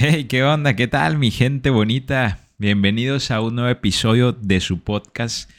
[0.00, 0.76] Hey, ¿qué onda?
[0.76, 2.46] ¿Qué tal, mi gente bonita?
[2.56, 5.50] Bienvenidos a un nuevo episodio de su podcast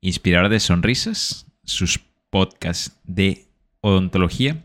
[0.00, 2.00] Inspirador de Sonrisas, sus
[2.30, 3.48] podcasts de
[3.82, 4.64] odontología.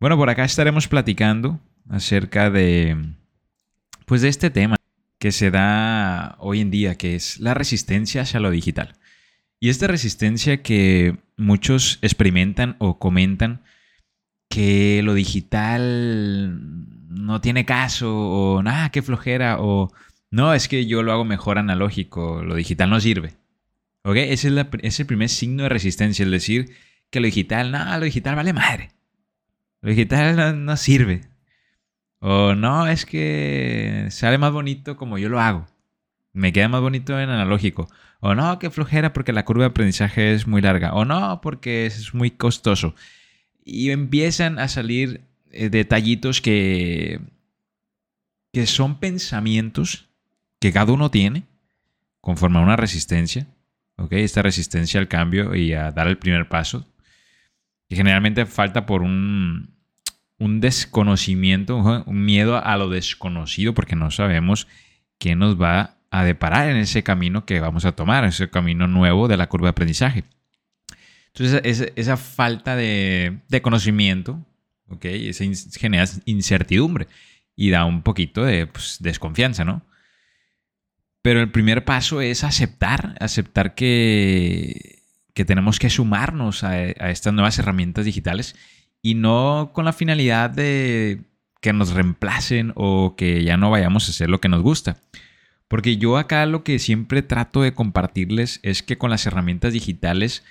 [0.00, 2.96] Bueno, por acá estaremos platicando acerca de
[4.04, 4.74] pues de este tema
[5.20, 8.96] que se da hoy en día, que es la resistencia hacia lo digital.
[9.60, 13.62] Y esta resistencia que muchos experimentan o comentan
[14.48, 19.92] que lo digital no tiene caso, o nada, qué flojera, o
[20.30, 23.34] no, es que yo lo hago mejor analógico, lo digital no sirve.
[24.04, 24.16] ¿Ok?
[24.16, 24.48] Ese
[24.82, 26.74] es, el primer signo de resistencia, el decir
[27.10, 28.90] que lo digital, no, lo digital vale madre.
[29.80, 31.22] Lo digital no, sirve.
[32.20, 35.66] O no, es que sale más bonito como yo lo hago.
[36.32, 37.88] Me queda más bonito en analógico.
[38.20, 40.94] O no, qué flojera porque la curva de aprendizaje es muy larga.
[40.94, 42.94] O no, porque es muy costoso.
[43.64, 47.20] Y empiezan a salir eh, detallitos que,
[48.52, 50.08] que son pensamientos
[50.60, 51.44] que cada uno tiene
[52.20, 53.46] conforme a una resistencia,
[53.96, 54.12] ¿ok?
[54.12, 56.86] Esta resistencia al cambio y a dar el primer paso,
[57.88, 59.70] que generalmente falta por un,
[60.38, 64.66] un desconocimiento, un miedo a lo desconocido, porque no sabemos
[65.18, 69.28] qué nos va a deparar en ese camino que vamos a tomar, ese camino nuevo
[69.28, 70.24] de la curva de aprendizaje.
[71.34, 74.44] Entonces, esa, falta de, de, conocimiento
[74.88, 75.04] ¿ok?
[75.04, 75.44] Esa
[75.78, 77.08] genera incertidumbre
[77.56, 79.82] y da un poquito de pues, desconfianza, ¿no?
[81.22, 85.02] Pero el primer paso es aceptar, aceptar que,
[85.34, 88.54] que tenemos que sumarnos a, a estas nuevas herramientas digitales
[89.02, 91.22] y no con la finalidad de
[91.60, 94.98] que nos reemplacen o que ya no vayamos a hacer lo que nos gusta.
[95.66, 100.44] Porque yo acá lo que siempre trato de compartirles es que con las herramientas digitales,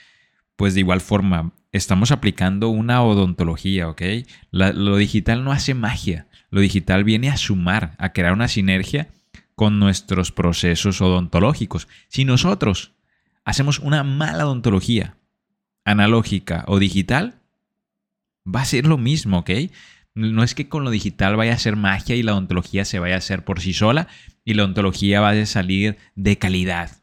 [0.58, 4.02] pues de igual forma, estamos aplicando una odontología, ¿ok?
[4.52, 9.08] lo digital no hace magia, lo digital viene a sumar, a crear una sinergia
[9.56, 11.88] con nuestros procesos odontológicos.
[12.10, 12.94] Si nosotros
[13.46, 15.18] hacemos una mala odontología,
[15.86, 17.42] analógica o digital,
[18.46, 19.52] va a ser lo mismo, ¿ok?
[20.14, 23.16] No es que con lo digital vaya a ser magia y la odontología se vaya
[23.16, 24.08] a hacer por sí sola
[24.44, 26.97] y la odontología vaya a salir de calidad.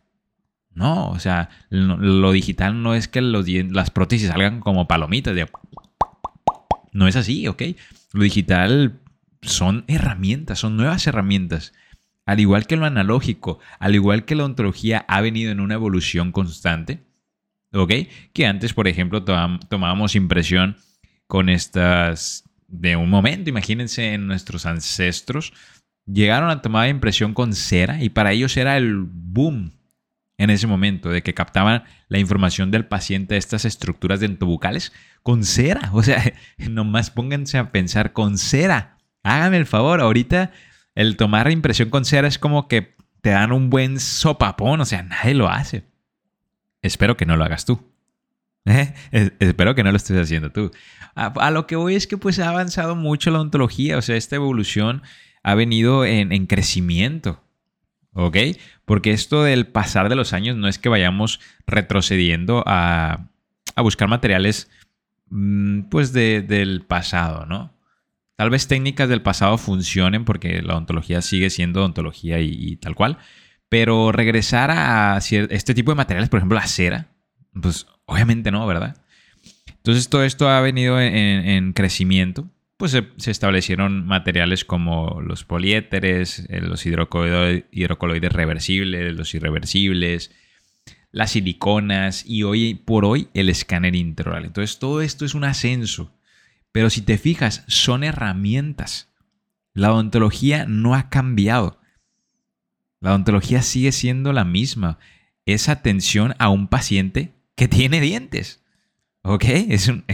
[0.74, 5.36] No, o sea, lo, digital no es que las prótesis salgan como palomitas.
[6.92, 7.62] No es así, ¿ok?
[8.12, 9.00] Lo digital
[9.42, 11.72] son herramientas, son nuevas herramientas.
[12.26, 16.32] Al igual que lo analógico, al igual que la ontología ha venido en una evolución
[16.32, 17.04] constante,
[17.72, 17.92] ¿ok?
[18.32, 20.76] Que antes, por ejemplo, tomábamos impresión
[21.26, 23.50] con estas de un momento.
[23.50, 25.52] Imagínense en nuestros ancestros.
[26.06, 29.72] Llegaron a tomar impresión con cera y para ellos era el boom
[30.36, 35.44] en ese momento, de que captaban la información del paciente de estas estructuras dentobucales con
[35.44, 35.90] cera.
[35.92, 38.98] O sea, nomás pónganse a pensar con cera.
[39.22, 40.52] Háganme el favor, ahorita
[40.94, 45.02] el tomar impresión con cera es como que te dan un buen sopapón, o sea,
[45.02, 45.84] nadie lo hace.
[46.82, 47.90] Espero que no lo hagas tú.
[48.66, 48.92] ¿Eh?
[49.38, 50.70] Espero que no lo estés haciendo tú.
[51.14, 54.16] A, a, lo que voy es que pues ha avanzado mucho la ontología, o sea,
[54.16, 55.02] esta evolución
[55.42, 57.44] ha venido en, en crecimiento.
[58.14, 58.36] ¿Ok?
[58.84, 63.26] Porque esto del pasar de los años no es que vayamos retrocediendo a,
[63.76, 64.70] buscar materiales
[65.30, 67.74] mm, pues del pasado, ¿no?
[68.36, 73.18] Tal vez técnicas del pasado funcionen porque la ontología sigue siendo ontología y, tal cual,
[73.68, 77.08] pero regresar a este tipo de materiales, por ejemplo la cera,
[77.60, 78.96] pues obviamente no, ¿verdad?
[79.68, 86.60] Entonces todo esto ha venido en crecimiento pues se, establecieron materiales como los poliéteres, eh,
[86.60, 90.32] los hidrocoloides, reversibles, los irreversibles,
[91.12, 94.44] las siliconas y hoy por hoy el escáner intraoral.
[94.44, 96.12] Entonces todo esto es un ascenso.
[96.72, 99.14] Pero si te fijas, son herramientas.
[99.74, 101.80] La odontología no ha cambiado.
[103.00, 104.98] La odontología sigue siendo la misma.
[105.46, 108.64] Es atención a un paciente que tiene dientes.
[109.22, 109.44] ¿Ok?
[109.44, 110.04] Es un,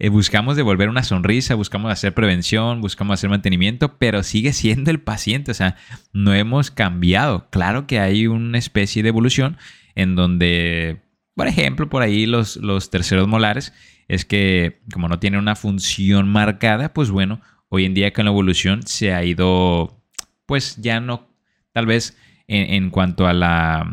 [0.00, 4.98] eh, buscamos devolver una sonrisa, buscamos hacer prevención, buscamos hacer mantenimiento, pero sigue siendo el
[4.98, 5.76] paciente, o sea,
[6.14, 7.48] no hemos cambiado.
[7.50, 9.58] Claro que hay una especie de evolución
[9.94, 11.02] en donde,
[11.34, 13.74] por ejemplo, por ahí los, los terceros molares,
[14.08, 18.30] es que como no tienen una función marcada, pues bueno, hoy en día con la
[18.30, 20.02] evolución se ha ido,
[20.46, 21.28] pues ya no,
[21.74, 22.16] tal vez
[22.48, 23.86] en, cuanto a la,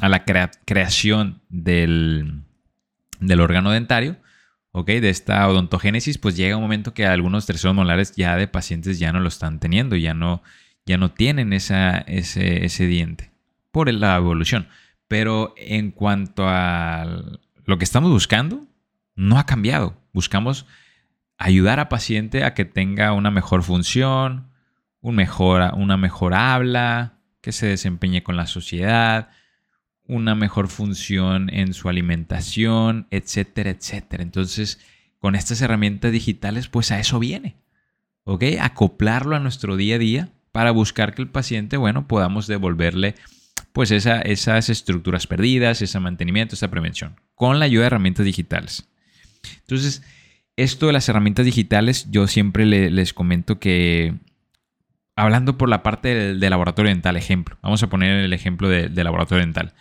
[0.00, 2.44] a la creación del,
[3.20, 4.16] del órgano dentario,
[4.72, 4.86] ¿ok?
[4.86, 9.12] De esta odontogénesis, pues llega un momento que algunos terceros molares ya de pacientes ya
[9.12, 10.42] no lo están teniendo, ya no,
[10.86, 13.30] ya no tienen esa, ese, ese diente
[13.70, 14.68] por la evolución.
[15.08, 17.04] Pero en cuanto a
[17.64, 18.66] lo que estamos buscando,
[19.16, 19.96] no ha cambiado.
[20.12, 20.66] Buscamos
[21.36, 24.50] ayudar a paciente a que tenga una mejor función,
[25.00, 29.30] un mejor, una mejor habla, que se desempeñe con la sociedad,
[30.10, 34.24] una mejor función en su alimentación, etcétera, etcétera.
[34.24, 34.80] Entonces,
[35.20, 37.56] con estas herramientas digitales, pues a eso viene.
[38.24, 38.42] ¿Ok?
[38.60, 43.14] Acoplarlo a nuestro día a día para buscar que el paciente, bueno, podamos devolverle
[43.72, 48.88] pues esas estructuras perdidas, ese mantenimiento, esa prevención, con la ayuda de herramientas digitales.
[49.60, 50.02] Entonces,
[50.56, 54.14] esto de las herramientas digitales, yo siempre les comento que,
[55.14, 59.44] hablando por la parte del, laboratorio dental, ejemplo, vamos a poner el ejemplo del laboratorio
[59.44, 59.72] dental.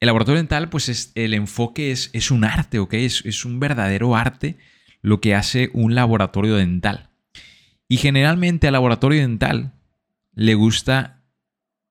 [0.00, 2.94] El laboratorio dental, pues es, el enfoque es, es un arte, ¿ok?
[2.94, 4.58] Es, es un verdadero arte
[5.02, 7.10] lo que hace un laboratorio dental.
[7.88, 9.72] Y generalmente al laboratorio dental
[10.34, 11.22] le gusta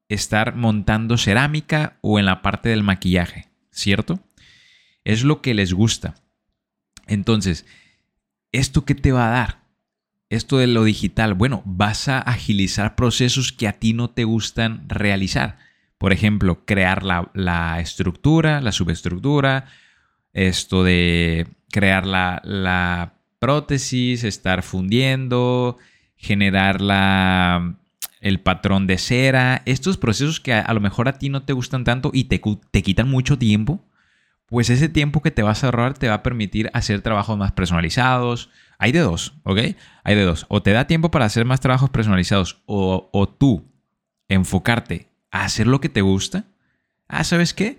[0.09, 4.19] estar montando cerámica o en la parte del maquillaje, ¿cierto?
[5.03, 6.15] Es lo que les gusta.
[7.07, 7.65] Entonces,
[8.51, 9.65] ¿esto qué te va a dar?
[10.29, 14.89] Esto de lo digital, bueno, vas a agilizar procesos que a ti no te gustan
[14.89, 15.57] realizar.
[16.05, 19.65] Por ejemplo, crear la, estructura, la subestructura,
[20.33, 25.79] esto de crear la, la prótesis, estar fundiendo,
[26.15, 27.77] generar la,
[28.21, 31.83] el patrón de cera, estos procesos que a, lo mejor a ti no te gustan
[31.83, 33.83] tanto y te, te quitan mucho tiempo,
[34.45, 37.53] pues ese tiempo que te vas a ahorrar te va a permitir hacer trabajos más
[37.53, 38.51] personalizados.
[38.77, 39.57] Hay de dos, ¿ok?
[40.03, 40.45] Hay de dos.
[40.49, 43.65] O te da tiempo para hacer más trabajos personalizados o, o tú
[44.27, 46.45] enfocarte a hacer lo que te gusta.
[47.09, 47.77] Ah, ¿sabes qué?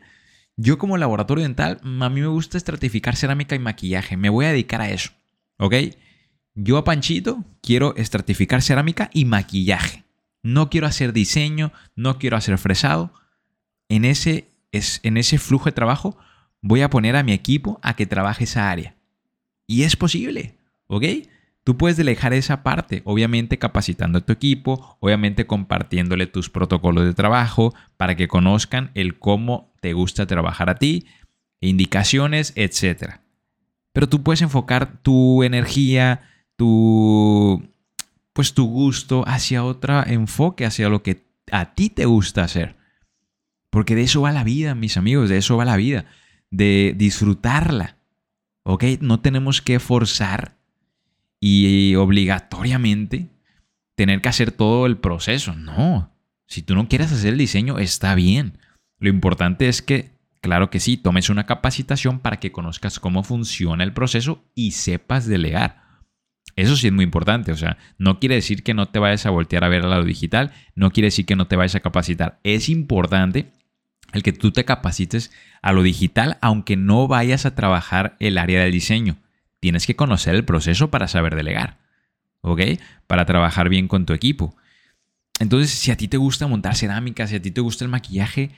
[0.56, 4.16] Yo como laboratorio dental, a mí me gusta estratificar cerámica y maquillaje.
[4.18, 5.12] Me voy a dedicar a eso,
[5.58, 5.74] ¿ok?
[6.54, 10.04] Yo a Panchito quiero estratificar cerámica y maquillaje.
[10.42, 13.14] No quiero hacer diseño, no quiero hacer fresado.
[13.88, 16.18] En ese, en ese flujo de trabajo
[16.60, 18.96] voy a poner a mi equipo a que trabaje esa área.
[19.66, 21.04] Y es posible, ¿ok?
[21.66, 27.12] Tú puedes delegar esa parte, obviamente capacitando a tu equipo, obviamente compartiéndole tus protocolos de
[27.12, 31.06] trabajo para que conozcan el cómo te gusta trabajar a ti,
[31.60, 33.14] indicaciones, etc.
[33.92, 36.20] Pero tú puedes enfocar tu energía,
[36.54, 37.68] tu
[38.32, 42.76] pues tu gusto hacia otro enfoque, hacia lo que a ti te gusta hacer.
[43.70, 46.04] Porque de eso va la vida, mis amigos, de eso va la vida,
[46.48, 47.96] de disfrutarla.
[48.62, 48.84] ¿Ok?
[49.00, 50.56] No tenemos que forzar
[51.48, 53.28] y obligatoriamente
[53.94, 55.54] tener que hacer todo el proceso.
[55.54, 56.12] No.
[56.48, 58.58] Si tú no quieres hacer el diseño, está bien.
[58.98, 60.10] Lo importante es que,
[60.40, 65.26] claro que sí, tomes una capacitación para que conozcas cómo funciona el proceso y sepas
[65.26, 65.84] delegar.
[66.56, 69.30] Eso sí es muy importante, o sea, no quiere decir que no te vayas a
[69.30, 72.40] voltear a ver a lado digital, no quiere decir que no te vayas a capacitar.
[72.44, 73.52] Es importante
[74.14, 78.62] el que tú te capacites a lo digital, aunque no vayas a trabajar el área
[78.62, 79.18] del diseño.
[79.60, 81.78] Tienes que conocer el proceso para saber delegar,
[82.40, 82.60] ¿ok?
[83.06, 84.56] Para trabajar bien con tu equipo.
[85.38, 88.50] Entonces, si a ti te gusta montar cerámica, si a ti te gusta el maquillaje,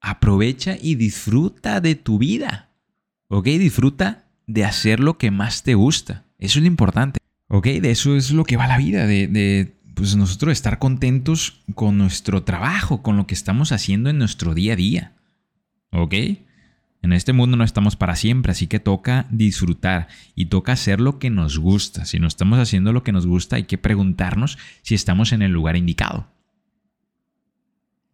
[0.00, 2.70] aprovecha y disfruta de tu vida,
[3.28, 3.44] ¿ok?
[3.44, 6.24] Disfruta de hacer lo que más te gusta.
[6.38, 7.18] Eso es lo importante.
[7.48, 7.66] ¿Ok?
[7.66, 12.44] De eso es lo que va la vida, de, pues nosotros estar contentos con nuestro
[12.44, 15.12] trabajo, con lo que estamos haciendo en nuestro día a día.
[15.90, 16.14] ¿Ok?
[17.02, 20.06] En este mundo no estamos para siempre, así que toca disfrutar
[20.36, 22.04] y toca hacer lo que nos gusta.
[22.04, 25.50] Si no estamos haciendo lo que nos gusta, hay que preguntarnos si estamos en el
[25.50, 26.28] lugar indicado.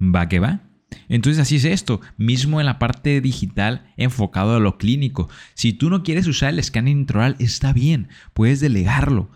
[0.01, 0.62] ¿Va que va?
[1.11, 5.29] Entonces así es esto, mismo en la parte digital enfocado a lo clínico.
[5.53, 9.31] Si tú no quieres usar el escáner intraoral, está bien, puedes delegarlo.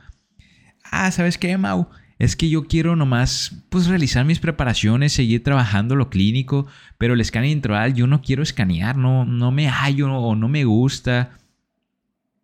[0.90, 1.88] Ah, ¿sabes qué, Mau?
[2.22, 7.20] Es que yo quiero nomás pues realizar mis preparaciones, seguir trabajando lo clínico, pero el
[7.20, 11.40] escáner intraoral yo no quiero escanear, no, no me hallo o no me gusta.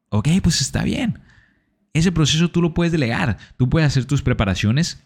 [0.09, 1.21] Ok, pues está bien.
[1.93, 3.39] Ese proceso tú lo puedes delegar.
[3.57, 5.01] Tú puedes hacer tus preparaciones,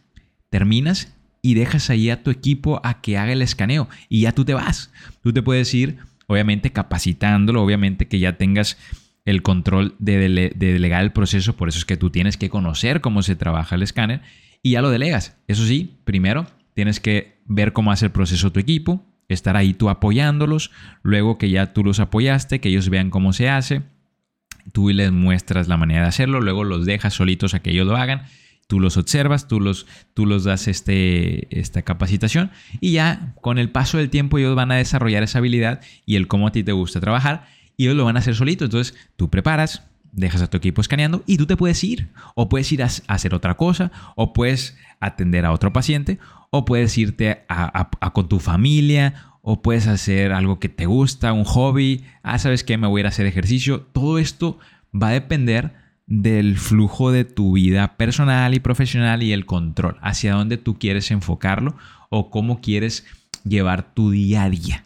[0.49, 4.47] terminas y dejas ahí a tu equipo a que haga el escaneo y ya tú
[4.47, 4.91] te vas.
[5.21, 5.99] Tú te puedes ir,
[6.29, 8.79] obviamente capacitándolo, obviamente que ya tengas
[9.27, 13.23] el control de, delegar el proceso, por eso es que tú tienes que conocer cómo
[13.23, 14.23] se trabaja el escáner
[14.63, 15.37] y ya lo delegas.
[15.49, 19.91] Eso sí, primero tienes que ver cómo hace el proceso tu equipo, estar ahí tú
[19.91, 20.71] apoyándolos,
[21.03, 23.83] luego que ya tú los apoyaste, que ellos vean cómo se hace,
[24.73, 27.97] tú les muestras la manera de hacerlo, luego los dejas solitos a que ellos lo
[27.97, 28.23] hagan
[28.73, 32.51] tú los observas, tú los, tú los das este, esta capacitación
[32.81, 36.27] y ya con el paso del tiempo ellos van a desarrollar esa habilidad y el
[36.27, 37.45] cómo a ti te gusta trabajar
[37.77, 38.65] y ellos lo van a hacer solito.
[38.65, 42.09] Entonces tú preparas, dejas a tu equipo escaneando y tú te puedes ir.
[42.35, 46.19] O puedes ir a, hacer otra cosa, o puedes atender a otro paciente,
[46.51, 47.45] o puedes irte
[48.13, 52.05] con tu familia, o puedes hacer algo que te gusta, un hobby.
[52.23, 52.79] Ah, ¿sabes qué?
[52.79, 53.81] Me voy a ir a hacer ejercicio.
[53.93, 54.59] Todo esto
[54.95, 55.73] va a depender
[56.07, 61.11] del flujo de tu vida personal y profesional y el control, hacia dónde tú quieres
[61.11, 61.77] enfocarlo
[62.11, 63.07] o cómo quieres
[63.45, 64.85] llevar tu día a día.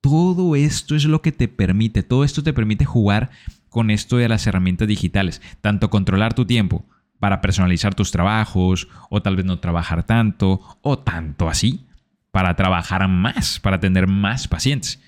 [0.00, 3.30] Todo esto es lo que te permite, todo esto te permite jugar
[3.68, 6.84] con esto de las herramientas digitales, tanto controlar tu tiempo
[7.18, 11.86] para personalizar tus trabajos o tal vez no trabajar tanto o tanto así,
[12.30, 15.02] para trabajar más, para tener más pacientes.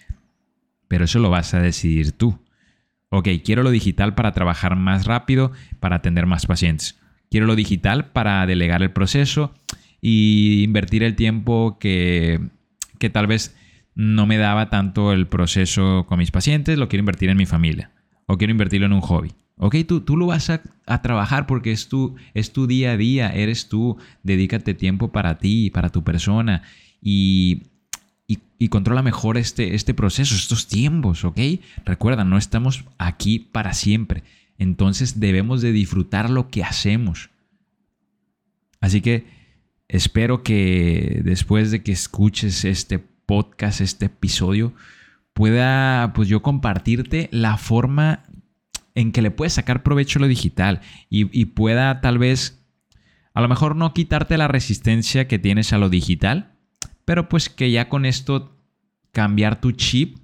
[0.88, 2.38] Pero eso lo vas a decidir tú.
[3.11, 6.99] Ok, quiero lo digital para trabajar más rápido, para atender más pacientes.
[7.31, 9.55] Quiero lo digital para delegar el proceso
[10.00, 12.40] y invertir el tiempo que,
[12.99, 13.57] que tal vez
[13.95, 17.90] no me daba tanto el proceso con mis pacientes, lo quiero invertir en mi familia
[18.30, 19.32] o quiero invertirlo en un hobby.
[19.56, 22.96] Ok, tú, tú lo vas a, a, trabajar porque es tu, es tu día a
[22.96, 26.62] día, eres tú, dedícate tiempo para ti, para tu persona
[27.02, 27.62] y
[28.58, 31.38] y, controla mejor este, este proceso, estos tiempos, ¿ok?
[31.84, 34.22] Recuerda, no estamos aquí para siempre.
[34.58, 37.30] Entonces debemos de disfrutar lo que hacemos.
[38.80, 39.25] Así que
[39.88, 44.75] espero que después de que escuches este podcast, este episodio,
[45.40, 48.25] pueda pues yo compartirte la forma
[48.94, 52.62] en que le puedes sacar provecho a lo digital y, y pueda tal vez,
[53.32, 56.59] a lo mejor no quitarte la resistencia que tienes a lo digital,
[57.06, 58.54] pero pues que ya con esto
[59.12, 60.18] cambiar tu chip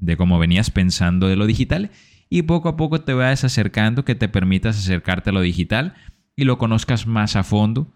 [0.00, 1.92] de cómo venías pensando de lo digital
[2.28, 5.94] y poco a poco te vayas acercando, que te permitas acercarte a lo digital
[6.34, 7.92] y lo conozcas más a fondo,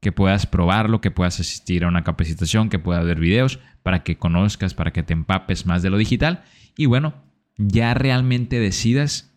[0.00, 4.16] que puedas probarlo, que puedas asistir a una capacitación, que puedas ver videos para que
[4.16, 6.42] conozcas, para que te empapes más de lo digital
[6.76, 7.14] y bueno,
[7.56, 9.32] ya realmente decidas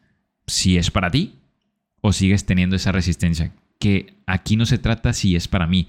[0.47, 1.39] si es para ti
[2.01, 5.87] o sigues teniendo esa resistencia, que aquí no se trata si es para mí,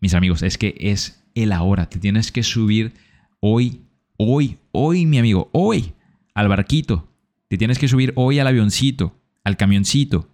[0.00, 1.88] mis amigos, es que es el ahora.
[1.88, 2.94] Te tienes que subir
[3.40, 3.82] hoy,
[4.16, 5.92] hoy, hoy, mi amigo, hoy
[6.34, 7.08] al barquito.
[7.48, 10.28] Te tienes que subir hoy al avioncito, al camioncito,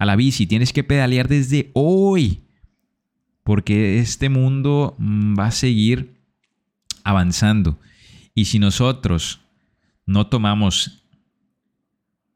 [0.00, 0.46] a la bici.
[0.46, 2.40] Tienes que pedalear desde hoy.
[3.44, 6.16] Porque este mundo mm, va a seguir
[7.04, 7.78] avanzando.
[8.34, 9.40] Y si nosotros
[10.06, 11.04] no tomamos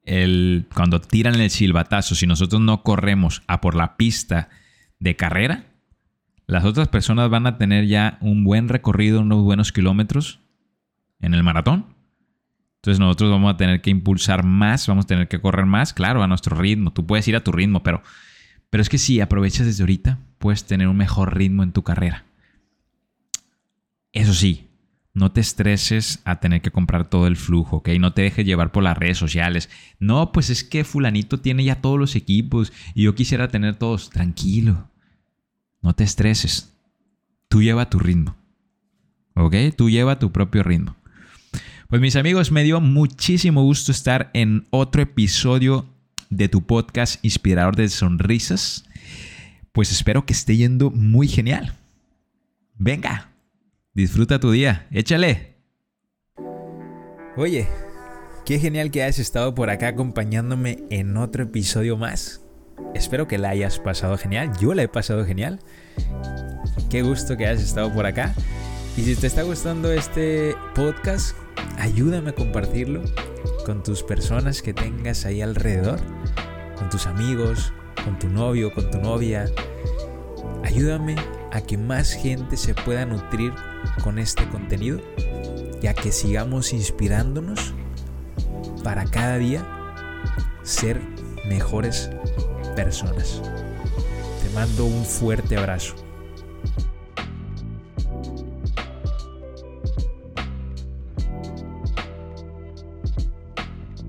[0.05, 0.67] el.
[0.75, 4.51] Cuando tiran el silbatazo, si nosotros no corremos a por la pista
[4.99, 5.67] de carrera,
[6.47, 10.41] las otras personas van a tener ya un buen recorrido, unos buenos kilómetros
[11.21, 11.94] en el maratón.
[12.85, 16.23] Entonces nosotros vamos a tener que impulsar más, vamos a tener que correr más, claro,
[16.23, 16.93] a nuestro ritmo.
[16.93, 18.03] Tú puedes ir a tu ritmo, pero,
[18.69, 22.27] pero es que si aprovechas desde ahorita, puedes tener un mejor ritmo en tu carrera.
[24.13, 24.69] Eso sí,
[25.15, 27.89] no te estreses a tener que comprar todo el flujo, ¿ok?
[27.99, 29.71] No te dejes llevar por las redes sociales.
[29.99, 34.11] No, pues es que fulanito tiene ya todos los equipos y yo quisiera tener todos.
[34.11, 34.91] Tranquilo.
[35.81, 36.77] No te estreses.
[37.49, 38.37] Tú lleva tu ritmo.
[39.37, 39.55] ¿Ok?
[39.75, 40.97] Tú lleva tu propio ritmo.
[41.95, 45.87] Pues mis amigos, me dio muchísimo gusto estar en otro episodio
[46.29, 48.85] de tu podcast Inspirador de Sonrisas.
[49.71, 51.77] Pues espero que esté yendo muy genial.
[52.75, 53.31] Venga,
[53.93, 55.55] disfruta tu día, échale.
[57.37, 57.69] Oye,
[58.45, 62.41] qué genial que hayas estado por acá acompañándome en otro episodio más.
[62.97, 64.51] Espero que la hayas pasado genial.
[64.61, 65.61] Yo la he pasado genial.
[66.91, 68.35] Qué gusto que hayas estado por acá.
[68.97, 71.37] Y si te está gustando este podcast,
[71.79, 73.03] ayúdame a compartirlo
[73.65, 76.01] con tus personas que tengas ahí alrededor,
[76.77, 77.73] con tus amigos,
[78.05, 79.47] con tu novio, con tu novia.
[80.63, 81.17] Ayúdame
[81.53, 83.53] a que más gente se pueda nutrir
[84.03, 85.01] con este contenido
[85.81, 87.75] y a que sigamos inspirándonos
[88.83, 89.67] para cada día
[90.63, 91.01] ser
[91.49, 92.11] mejores
[92.75, 93.43] personas.
[94.43, 96.04] Te mando un fuerte abrazo.